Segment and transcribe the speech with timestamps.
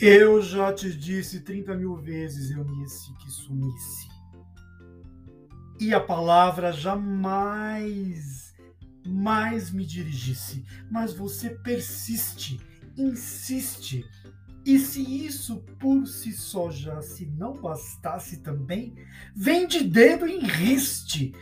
[0.00, 4.06] Eu já te disse trinta mil vezes, Eunice, que sumisse.
[5.80, 8.54] E a palavra jamais,
[9.04, 10.64] mais me dirigisse.
[10.88, 12.60] Mas você persiste,
[12.96, 14.04] insiste.
[14.64, 18.94] E se isso por si só já se não bastasse também,
[19.34, 21.32] vem de dedo em riste.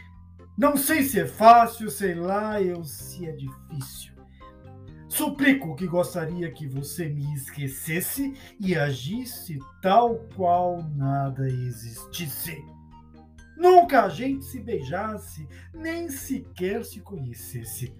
[0.56, 4.15] Não sei se é fácil, sei lá eu se é difícil.
[5.08, 12.56] Suplico que gostaria que você me esquecesse e agisse tal qual nada existisse.
[13.56, 17.94] Nunca a gente se beijasse, nem sequer se conhecesse.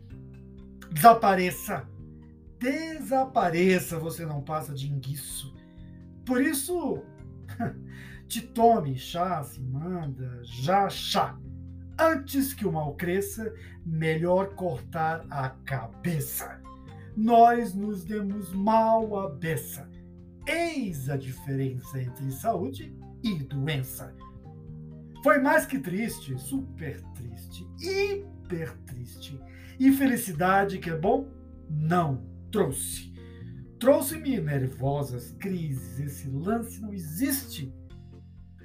[0.90, 1.88] Desapareça!
[2.58, 5.54] Desapareça, você não passa de enguiço.
[6.24, 7.02] Por isso,
[8.26, 11.38] te tome chá, se manda, já chá.
[11.98, 13.54] Antes que o mal cresça,
[13.84, 16.65] melhor cortar a cabeça
[17.16, 19.88] nós nos demos mal à beça.
[20.46, 24.14] Eis a diferença entre saúde e doença.
[25.22, 29.40] Foi mais que triste, super triste, hiper triste.
[29.80, 31.26] E felicidade que é bom?
[31.68, 33.12] Não trouxe.
[33.80, 35.98] Trouxe-me nervosas crises.
[35.98, 37.72] Esse lance não existe.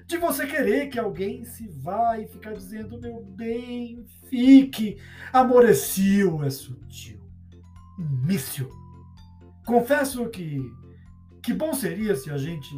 [0.05, 4.97] De você querer que alguém se vá e ficar dizendo, meu bem, fique.
[5.31, 7.20] Amorecio é sutil
[7.97, 8.69] míssil.
[9.65, 10.61] Confesso que
[11.41, 12.69] que bom seria se a gente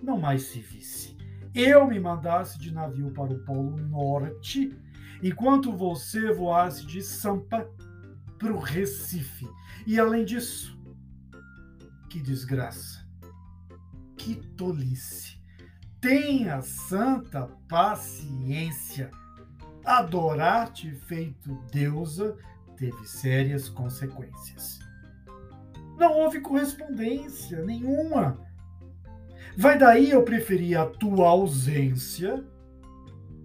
[0.00, 1.16] não mais se visse.
[1.54, 4.76] Eu me mandasse de navio para o Polo Norte,
[5.22, 7.68] enquanto você voasse de Sampa
[8.38, 9.46] para o Recife.
[9.86, 10.78] E além disso,
[12.08, 13.06] que desgraça,
[14.16, 15.40] que tolice.
[16.00, 19.10] Tenha santa paciência.
[19.84, 22.36] Adorar-te feito deusa
[22.76, 24.78] teve sérias consequências.
[25.96, 28.40] Não houve correspondência nenhuma.
[29.56, 32.44] Vai daí eu preferir a tua ausência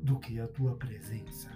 [0.02, 1.52] do que a tua presença.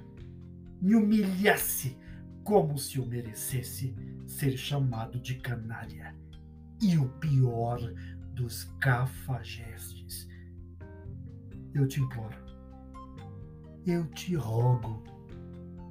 [0.82, 1.98] Me humilhasse
[2.44, 3.96] como se eu merecesse
[4.28, 6.16] ser chamado de canalha
[6.82, 7.80] e o pior
[8.34, 10.28] dos cafajestes.
[11.74, 12.38] Eu te imploro,
[13.86, 15.04] eu te rogo,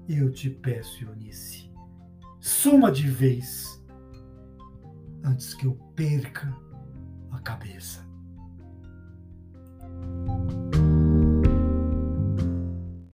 [0.09, 1.70] eu te peço, Eunice
[2.41, 3.83] Suma de vez
[5.23, 6.57] antes que eu perca
[7.31, 8.10] a cabeça.